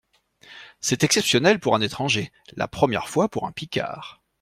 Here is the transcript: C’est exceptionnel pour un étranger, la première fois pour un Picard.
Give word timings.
C’est 0.79 1.03
exceptionnel 1.03 1.59
pour 1.59 1.75
un 1.75 1.81
étranger, 1.81 2.31
la 2.55 2.67
première 2.67 3.07
fois 3.07 3.29
pour 3.29 3.45
un 3.45 3.51
Picard. 3.51 4.19